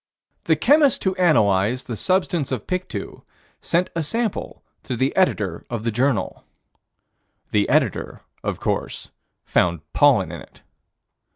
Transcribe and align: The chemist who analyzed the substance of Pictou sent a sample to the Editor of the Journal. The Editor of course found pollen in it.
The 0.45 0.55
chemist 0.55 1.03
who 1.03 1.13
analyzed 1.17 1.85
the 1.85 1.95
substance 1.95 2.51
of 2.51 2.65
Pictou 2.65 3.21
sent 3.61 3.91
a 3.95 4.01
sample 4.01 4.63
to 4.81 4.95
the 4.97 5.15
Editor 5.15 5.63
of 5.69 5.83
the 5.83 5.91
Journal. 5.91 6.43
The 7.51 7.69
Editor 7.69 8.21
of 8.43 8.59
course 8.59 9.11
found 9.45 9.81
pollen 9.93 10.31
in 10.31 10.41
it. 10.41 10.63